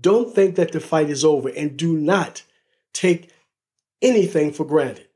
don't 0.00 0.34
think 0.34 0.56
that 0.56 0.72
the 0.72 0.80
fight 0.80 1.10
is 1.10 1.24
over 1.24 1.48
and 1.48 1.76
do 1.76 1.96
not 1.96 2.42
take 2.92 3.30
anything 4.02 4.52
for 4.52 4.64
granted. 4.64 5.08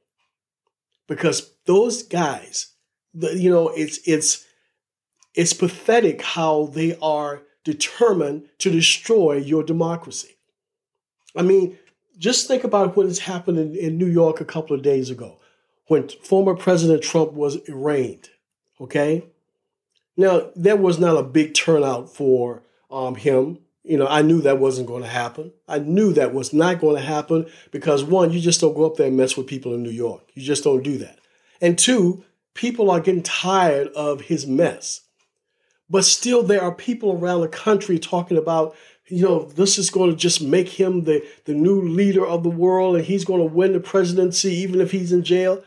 Because 1.06 1.52
those 1.66 2.02
guys, 2.02 2.72
you 3.14 3.50
know, 3.50 3.68
it's 3.68 3.98
it's 4.06 4.46
it's 5.34 5.52
pathetic 5.52 6.22
how 6.22 6.66
they 6.66 6.96
are 7.02 7.42
determined 7.64 8.48
to 8.58 8.70
destroy 8.70 9.36
your 9.36 9.62
democracy. 9.62 10.36
I 11.36 11.42
mean, 11.42 11.78
just 12.20 12.46
think 12.46 12.62
about 12.62 12.96
what 12.96 13.06
has 13.06 13.18
happened 13.18 13.58
in, 13.58 13.74
in 13.74 13.98
New 13.98 14.06
York 14.06 14.40
a 14.40 14.44
couple 14.44 14.76
of 14.76 14.82
days 14.82 15.10
ago 15.10 15.38
when 15.86 16.08
former 16.08 16.54
President 16.54 17.02
Trump 17.02 17.32
was 17.32 17.58
arraigned. 17.68 18.28
Okay? 18.80 19.24
Now, 20.16 20.50
there 20.54 20.76
was 20.76 21.00
not 21.00 21.16
a 21.16 21.22
big 21.22 21.54
turnout 21.54 22.14
for 22.14 22.62
um, 22.90 23.14
him. 23.14 23.58
You 23.82 23.96
know, 23.96 24.06
I 24.06 24.20
knew 24.20 24.42
that 24.42 24.58
wasn't 24.58 24.86
going 24.86 25.02
to 25.02 25.08
happen. 25.08 25.52
I 25.66 25.78
knew 25.78 26.12
that 26.12 26.34
was 26.34 26.52
not 26.52 26.78
going 26.80 26.96
to 26.96 27.02
happen 27.02 27.46
because 27.72 28.04
one, 28.04 28.30
you 28.30 28.38
just 28.38 28.60
don't 28.60 28.74
go 28.74 28.84
up 28.84 28.96
there 28.96 29.08
and 29.08 29.16
mess 29.16 29.36
with 29.36 29.46
people 29.46 29.74
in 29.74 29.82
New 29.82 29.90
York. 29.90 30.22
You 30.34 30.42
just 30.42 30.62
don't 30.62 30.82
do 30.82 30.98
that. 30.98 31.18
And 31.62 31.78
two, 31.78 32.22
people 32.54 32.90
are 32.90 33.00
getting 33.00 33.22
tired 33.22 33.88
of 33.88 34.20
his 34.22 34.46
mess. 34.46 35.00
But 35.88 36.04
still, 36.04 36.42
there 36.42 36.62
are 36.62 36.72
people 36.72 37.12
around 37.12 37.40
the 37.40 37.48
country 37.48 37.98
talking 37.98 38.36
about, 38.36 38.76
you 39.10 39.24
know, 39.24 39.44
this 39.44 39.76
is 39.76 39.90
going 39.90 40.10
to 40.10 40.16
just 40.16 40.40
make 40.40 40.68
him 40.68 41.04
the, 41.04 41.26
the 41.44 41.54
new 41.54 41.82
leader 41.82 42.24
of 42.24 42.42
the 42.42 42.50
world 42.50 42.96
and 42.96 43.04
he's 43.04 43.24
going 43.24 43.40
to 43.40 43.54
win 43.54 43.72
the 43.72 43.80
presidency 43.80 44.52
even 44.54 44.80
if 44.80 44.92
he's 44.92 45.12
in 45.12 45.24
jail. 45.24 45.62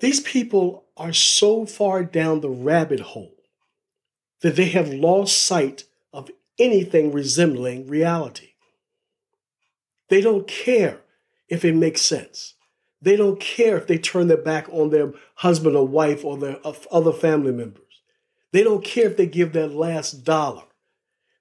These 0.00 0.20
people 0.20 0.84
are 0.96 1.12
so 1.12 1.64
far 1.64 2.04
down 2.04 2.40
the 2.40 2.50
rabbit 2.50 3.00
hole 3.00 3.34
that 4.42 4.56
they 4.56 4.66
have 4.66 4.92
lost 4.92 5.44
sight 5.44 5.84
of 6.12 6.30
anything 6.58 7.12
resembling 7.12 7.86
reality. 7.86 8.50
They 10.08 10.20
don't 10.20 10.46
care 10.46 11.00
if 11.48 11.64
it 11.64 11.74
makes 11.74 12.02
sense. 12.02 12.54
They 13.00 13.16
don't 13.16 13.40
care 13.40 13.76
if 13.76 13.86
they 13.86 13.98
turn 13.98 14.28
their 14.28 14.36
back 14.36 14.68
on 14.70 14.90
their 14.90 15.12
husband 15.36 15.74
or 15.74 15.86
wife 15.86 16.24
or 16.24 16.36
their 16.36 16.58
other 16.90 17.12
family 17.12 17.52
members. 17.52 17.82
They 18.52 18.62
don't 18.62 18.84
care 18.84 19.06
if 19.06 19.16
they 19.16 19.26
give 19.26 19.52
their 19.52 19.66
last 19.66 20.24
dollar. 20.24 20.64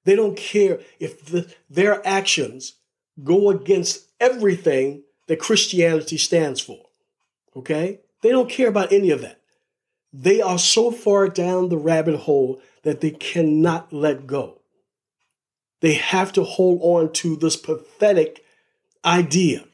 They 0.04 0.16
don't 0.16 0.38
care 0.38 0.80
if 1.00 1.26
the, 1.26 1.54
their 1.70 2.06
actions 2.06 2.74
go 3.24 3.50
against 3.50 4.08
everything 4.20 5.04
that 5.28 5.40
Christianity 5.40 6.18
stands 6.18 6.60
for. 6.60 6.80
Okay? 7.56 8.00
They 8.22 8.30
don't 8.30 8.50
care 8.50 8.70
about 8.70 8.92
any 8.92 9.12
of 9.12 9.22
that. 9.22 9.42
They 10.14 10.42
are 10.42 10.60
so 10.60 10.92
far 10.92 11.28
down 11.30 11.70
the 11.70 11.78
rabbit 11.78 12.18
hole 12.22 12.62
that 12.84 13.02
they 13.02 13.12
cannot 13.12 13.94
let 13.94 14.28
go. 14.28 14.62
They 15.80 15.94
have 15.94 16.34
to 16.34 16.44
hold 16.44 16.80
on 16.82 17.14
to 17.14 17.36
this 17.36 17.56
pathetic 17.56 18.44
idea 19.06 19.66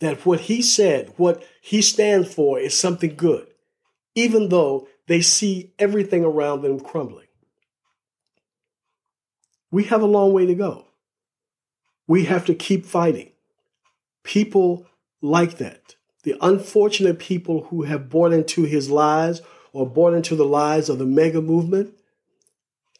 that 0.00 0.26
what 0.26 0.40
he 0.40 0.62
said, 0.62 1.12
what 1.16 1.42
he 1.62 1.80
stands 1.80 2.32
for, 2.32 2.58
is 2.58 2.78
something 2.78 3.16
good, 3.16 3.46
even 4.14 4.50
though 4.50 4.86
they 5.06 5.20
see 5.20 5.72
everything 5.78 6.24
around 6.24 6.62
them 6.62 6.78
crumbling. 6.78 7.25
We 9.70 9.84
have 9.84 10.02
a 10.02 10.06
long 10.06 10.32
way 10.32 10.46
to 10.46 10.54
go. 10.54 10.86
We 12.06 12.24
have 12.26 12.44
to 12.46 12.54
keep 12.54 12.86
fighting. 12.86 13.32
People 14.22 14.86
like 15.20 15.58
that. 15.58 15.96
The 16.22 16.36
unfortunate 16.40 17.18
people 17.18 17.64
who 17.64 17.82
have 17.82 18.08
bought 18.08 18.32
into 18.32 18.64
his 18.64 18.90
lies 18.90 19.42
or 19.72 19.88
bought 19.88 20.14
into 20.14 20.34
the 20.34 20.44
lies 20.44 20.88
of 20.88 20.98
the 20.98 21.06
MAGA 21.06 21.42
movement, 21.42 21.94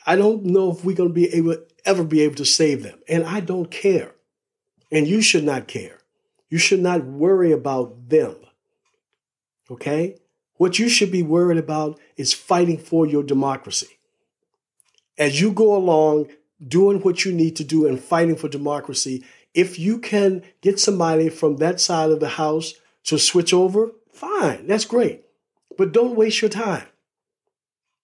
I 0.06 0.16
don't 0.16 0.44
know 0.44 0.70
if 0.70 0.84
we're 0.84 0.96
going 0.96 1.08
to 1.08 1.14
be 1.14 1.32
able 1.34 1.56
ever 1.84 2.04
be 2.04 2.22
able 2.22 2.34
to 2.36 2.44
save 2.44 2.82
them. 2.82 2.98
And 3.08 3.24
I 3.24 3.40
don't 3.40 3.70
care. 3.70 4.12
And 4.90 5.06
you 5.06 5.22
should 5.22 5.44
not 5.44 5.68
care. 5.68 5.98
You 6.48 6.58
should 6.58 6.80
not 6.80 7.04
worry 7.04 7.52
about 7.52 8.08
them. 8.08 8.36
Okay? 9.70 10.16
What 10.56 10.78
you 10.78 10.88
should 10.88 11.12
be 11.12 11.22
worried 11.22 11.58
about 11.58 11.98
is 12.16 12.32
fighting 12.32 12.78
for 12.78 13.06
your 13.06 13.22
democracy. 13.22 13.98
As 15.18 15.40
you 15.40 15.52
go 15.52 15.76
along, 15.76 16.28
doing 16.66 17.00
what 17.00 17.24
you 17.24 17.32
need 17.32 17.56
to 17.56 17.64
do 17.64 17.86
and 17.86 18.00
fighting 18.00 18.36
for 18.36 18.48
democracy, 18.48 19.24
if 19.54 19.78
you 19.78 19.98
can 19.98 20.42
get 20.60 20.78
somebody 20.78 21.28
from 21.28 21.56
that 21.56 21.80
side 21.80 22.10
of 22.10 22.20
the 22.20 22.28
house 22.28 22.74
to 23.04 23.18
switch 23.18 23.52
over, 23.52 23.90
fine, 24.12 24.66
that's 24.66 24.84
great. 24.84 25.24
But 25.76 25.92
don't 25.92 26.16
waste 26.16 26.42
your 26.42 26.50
time. 26.50 26.86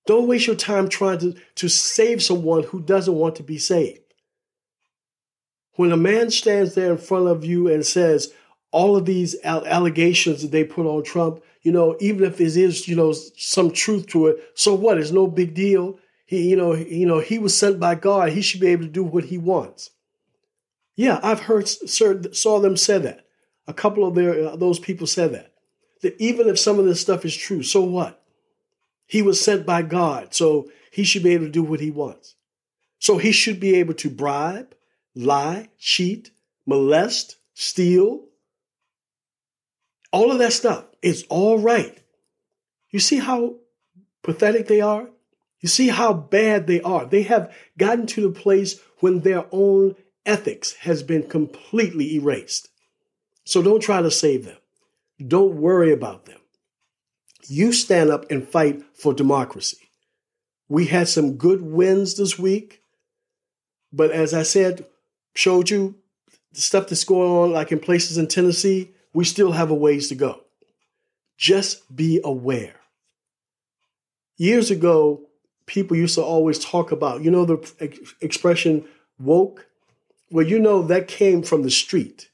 Don't 0.06 0.26
waste 0.26 0.46
your 0.46 0.56
time 0.56 0.88
trying 0.88 1.18
to, 1.18 1.34
to 1.56 1.68
save 1.68 2.22
someone 2.22 2.64
who 2.64 2.80
doesn't 2.80 3.14
want 3.14 3.36
to 3.36 3.42
be 3.42 3.58
saved. 3.58 4.00
When 5.76 5.92
a 5.92 5.96
man 5.96 6.30
stands 6.30 6.74
there 6.74 6.90
in 6.92 6.98
front 6.98 7.28
of 7.28 7.44
you 7.44 7.68
and 7.68 7.86
says, 7.86 8.32
all 8.72 8.96
of 8.96 9.04
these 9.04 9.36
allegations 9.44 10.42
that 10.42 10.50
they 10.50 10.64
put 10.64 10.86
on 10.86 11.04
Trump, 11.04 11.42
you 11.60 11.70
know, 11.70 11.96
even 12.00 12.24
if 12.24 12.38
there 12.38 12.46
is, 12.46 12.88
you 12.88 12.96
know, 12.96 13.12
some 13.36 13.70
truth 13.70 14.06
to 14.08 14.26
it, 14.26 14.38
so 14.54 14.74
what? 14.74 14.98
It's 14.98 15.12
no 15.12 15.26
big 15.26 15.54
deal. 15.54 15.98
He, 16.24 16.50
you 16.50 16.56
know, 16.56 16.74
you 16.74 17.06
know, 17.06 17.20
he 17.20 17.38
was 17.38 17.56
sent 17.56 17.78
by 17.80 17.94
God. 17.94 18.30
He 18.30 18.42
should 18.42 18.60
be 18.60 18.68
able 18.68 18.84
to 18.84 18.90
do 18.90 19.04
what 19.04 19.24
he 19.24 19.38
wants. 19.38 19.90
Yeah, 20.94 21.20
I've 21.22 21.40
heard, 21.40 21.68
saw 21.68 22.60
them 22.60 22.76
say 22.76 22.98
that. 22.98 23.26
A 23.66 23.72
couple 23.72 24.06
of 24.06 24.14
their 24.14 24.48
uh, 24.48 24.56
those 24.56 24.78
people 24.78 25.06
said 25.06 25.32
that. 25.32 25.52
That 26.02 26.20
even 26.20 26.48
if 26.48 26.58
some 26.58 26.78
of 26.78 26.84
this 26.84 27.00
stuff 27.00 27.24
is 27.24 27.36
true, 27.36 27.62
so 27.62 27.82
what? 27.82 28.22
He 29.06 29.22
was 29.22 29.40
sent 29.40 29.64
by 29.64 29.82
God, 29.82 30.34
so 30.34 30.70
he 30.90 31.04
should 31.04 31.22
be 31.22 31.32
able 31.32 31.46
to 31.46 31.52
do 31.52 31.62
what 31.62 31.80
he 31.80 31.90
wants. 31.90 32.34
So 32.98 33.18
he 33.18 33.32
should 33.32 33.60
be 33.60 33.76
able 33.76 33.94
to 33.94 34.10
bribe, 34.10 34.74
lie, 35.14 35.68
cheat, 35.78 36.30
molest, 36.66 37.36
steal. 37.54 38.24
All 40.12 40.30
of 40.30 40.38
that 40.38 40.52
stuff 40.52 40.84
is 41.02 41.24
all 41.28 41.58
right. 41.58 41.98
You 42.90 43.00
see 43.00 43.18
how 43.18 43.56
pathetic 44.22 44.68
they 44.68 44.80
are? 44.80 45.08
You 45.62 45.68
see 45.68 45.88
how 45.88 46.12
bad 46.12 46.66
they 46.66 46.82
are. 46.82 47.06
They 47.06 47.22
have 47.22 47.54
gotten 47.78 48.06
to 48.08 48.20
the 48.20 48.38
place 48.38 48.78
when 48.98 49.20
their 49.20 49.46
own 49.52 49.94
ethics 50.26 50.74
has 50.74 51.02
been 51.02 51.28
completely 51.28 52.16
erased. 52.16 52.68
So 53.44 53.62
don't 53.62 53.80
try 53.80 54.02
to 54.02 54.10
save 54.10 54.44
them. 54.44 54.58
Don't 55.26 55.56
worry 55.56 55.92
about 55.92 56.26
them. 56.26 56.38
You 57.48 57.72
stand 57.72 58.10
up 58.10 58.30
and 58.30 58.46
fight 58.46 58.82
for 58.94 59.14
democracy. 59.14 59.78
We 60.68 60.86
had 60.86 61.08
some 61.08 61.36
good 61.36 61.62
wins 61.62 62.16
this 62.16 62.38
week, 62.38 62.82
but 63.92 64.10
as 64.10 64.32
I 64.32 64.42
said, 64.42 64.86
showed 65.34 65.70
you 65.70 65.96
the 66.52 66.60
stuff 66.60 66.88
that's 66.88 67.04
going 67.04 67.30
on, 67.30 67.52
like 67.52 67.72
in 67.72 67.78
places 67.78 68.18
in 68.18 68.28
Tennessee, 68.28 68.90
we 69.12 69.24
still 69.24 69.52
have 69.52 69.70
a 69.70 69.74
ways 69.74 70.08
to 70.08 70.14
go. 70.14 70.42
Just 71.36 71.94
be 71.94 72.20
aware. 72.24 72.76
Years 74.36 74.70
ago, 74.70 75.28
people 75.66 75.96
used 75.96 76.14
to 76.16 76.22
always 76.22 76.58
talk 76.58 76.92
about, 76.92 77.22
you 77.22 77.30
know, 77.30 77.44
the 77.44 77.72
ex- 77.80 78.14
expression 78.20 78.84
woke? 79.18 79.66
Well, 80.30 80.46
you 80.46 80.58
know, 80.58 80.82
that 80.82 81.08
came 81.08 81.42
from 81.42 81.62
the 81.62 81.70
street. 81.70 82.28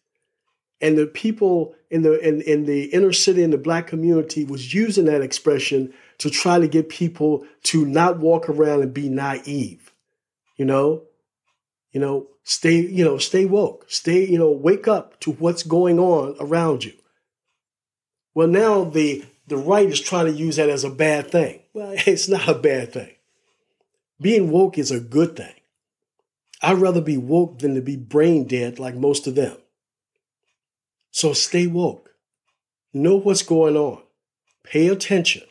And 0.80 0.96
the 0.96 1.06
people 1.06 1.74
in 1.90 2.02
the 2.02 2.18
in, 2.20 2.40
in 2.42 2.64
the 2.66 2.84
inner 2.84 3.12
city 3.12 3.42
in 3.42 3.50
the 3.50 3.58
black 3.58 3.86
community 3.86 4.44
was 4.44 4.72
using 4.72 5.06
that 5.06 5.22
expression 5.22 5.92
to 6.18 6.30
try 6.30 6.58
to 6.58 6.68
get 6.68 6.88
people 6.88 7.44
to 7.64 7.84
not 7.84 8.18
walk 8.18 8.48
around 8.48 8.82
and 8.82 8.94
be 8.94 9.08
naive. 9.08 9.92
You 10.56 10.64
know? 10.64 11.02
You 11.92 12.00
know, 12.00 12.26
stay, 12.44 12.80
you 12.80 13.04
know, 13.04 13.18
stay 13.18 13.44
woke. 13.44 13.86
Stay, 13.88 14.26
you 14.26 14.38
know, 14.38 14.50
wake 14.50 14.86
up 14.86 15.18
to 15.20 15.32
what's 15.32 15.62
going 15.62 15.98
on 15.98 16.36
around 16.38 16.84
you. 16.84 16.92
Well, 18.34 18.48
now 18.48 18.84
the 18.84 19.24
the 19.48 19.56
right 19.56 19.88
is 19.88 20.00
trying 20.00 20.26
to 20.26 20.32
use 20.32 20.56
that 20.56 20.68
as 20.68 20.84
a 20.84 20.90
bad 20.90 21.30
thing. 21.30 21.60
Well, 21.72 21.94
it's 22.06 22.28
not 22.28 22.48
a 22.48 22.54
bad 22.54 22.92
thing. 22.92 23.10
Being 24.20 24.50
woke 24.50 24.78
is 24.78 24.90
a 24.90 25.00
good 25.00 25.36
thing. 25.36 25.54
I'd 26.60 26.78
rather 26.78 27.00
be 27.00 27.16
woke 27.16 27.60
than 27.60 27.74
to 27.74 27.80
be 27.80 27.96
brain 27.96 28.46
dead 28.46 28.78
like 28.78 28.96
most 28.96 29.26
of 29.26 29.36
them. 29.36 29.56
So 31.10 31.32
stay 31.32 31.66
woke. 31.66 32.10
Know 32.92 33.16
what's 33.16 33.42
going 33.42 33.76
on. 33.76 34.02
Pay 34.64 34.88
attention. 34.88 35.42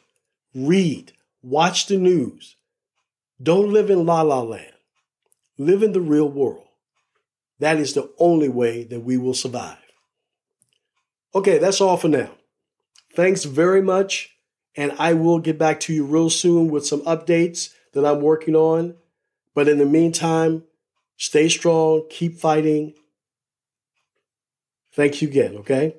Read. 0.53 1.13
Watch 1.41 1.87
the 1.87 1.97
news. 1.97 2.55
Don't 3.41 3.71
live 3.71 3.89
in 3.89 4.05
la 4.05 4.21
la 4.21 4.41
land. 4.41 4.73
Live 5.57 5.81
in 5.81 5.93
the 5.93 6.01
real 6.01 6.29
world. 6.29 6.67
That 7.59 7.77
is 7.77 7.93
the 7.93 8.11
only 8.19 8.49
way 8.49 8.83
that 8.83 8.99
we 8.99 9.17
will 9.17 9.33
survive. 9.33 9.77
Okay, 11.33 11.57
that's 11.57 11.81
all 11.81 11.97
for 11.97 12.07
now. 12.09 12.31
Thanks 13.15 13.45
very 13.45 13.81
much. 13.81 14.35
And 14.75 14.91
I 14.99 15.13
will 15.13 15.39
get 15.39 15.57
back 15.57 15.79
to 15.81 15.93
you 15.93 16.05
real 16.05 16.29
soon 16.29 16.69
with 16.69 16.85
some 16.85 17.01
updates 17.01 17.73
that 17.97 18.05
I'm 18.05 18.21
working 18.21 18.55
on. 18.55 18.95
But 19.53 19.67
in 19.67 19.77
the 19.77 19.85
meantime, 19.85 20.63
stay 21.17 21.49
strong, 21.49 22.05
keep 22.09 22.37
fighting. 22.37 22.93
Thank 24.93 25.21
you 25.21 25.27
again, 25.27 25.57
okay? 25.57 25.95